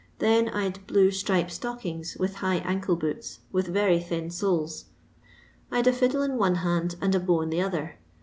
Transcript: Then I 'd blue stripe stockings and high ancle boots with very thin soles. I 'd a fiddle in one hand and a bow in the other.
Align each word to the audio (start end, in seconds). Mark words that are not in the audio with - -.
Then 0.17 0.49
I 0.49 0.67
'd 0.67 0.87
blue 0.87 1.11
stripe 1.11 1.51
stockings 1.51 2.17
and 2.19 2.29
high 2.35 2.55
ancle 2.65 2.95
boots 2.95 3.41
with 3.51 3.67
very 3.67 3.99
thin 3.99 4.31
soles. 4.31 4.85
I 5.69 5.83
'd 5.83 5.85
a 5.89 5.93
fiddle 5.93 6.23
in 6.23 6.37
one 6.39 6.55
hand 6.55 6.95
and 7.01 7.13
a 7.13 7.19
bow 7.19 7.41
in 7.41 7.51
the 7.51 7.61
other. 7.61 7.99